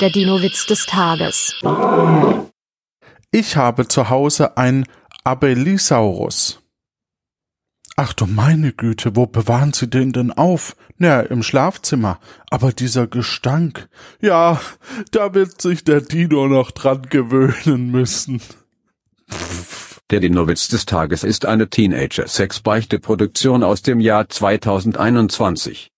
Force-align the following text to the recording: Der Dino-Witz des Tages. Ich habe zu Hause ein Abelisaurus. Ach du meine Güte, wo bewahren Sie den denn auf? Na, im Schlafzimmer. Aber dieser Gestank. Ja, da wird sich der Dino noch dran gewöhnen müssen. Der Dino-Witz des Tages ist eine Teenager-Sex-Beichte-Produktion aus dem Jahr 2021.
Der 0.00 0.10
Dino-Witz 0.10 0.66
des 0.66 0.84
Tages. 0.84 1.54
Ich 3.30 3.56
habe 3.56 3.88
zu 3.88 4.10
Hause 4.10 4.58
ein 4.58 4.84
Abelisaurus. 5.24 6.60
Ach 7.96 8.12
du 8.12 8.26
meine 8.26 8.72
Güte, 8.74 9.16
wo 9.16 9.26
bewahren 9.26 9.72
Sie 9.72 9.88
den 9.88 10.12
denn 10.12 10.32
auf? 10.32 10.76
Na, 10.98 11.20
im 11.20 11.42
Schlafzimmer. 11.42 12.20
Aber 12.50 12.72
dieser 12.72 13.06
Gestank. 13.06 13.88
Ja, 14.20 14.60
da 15.12 15.32
wird 15.32 15.62
sich 15.62 15.82
der 15.82 16.02
Dino 16.02 16.46
noch 16.46 16.72
dran 16.72 17.06
gewöhnen 17.08 17.90
müssen. 17.90 18.42
Der 20.10 20.20
Dino-Witz 20.20 20.68
des 20.68 20.84
Tages 20.84 21.24
ist 21.24 21.46
eine 21.46 21.70
Teenager-Sex-Beichte-Produktion 21.70 23.62
aus 23.62 23.80
dem 23.80 24.00
Jahr 24.00 24.28
2021. 24.28 25.90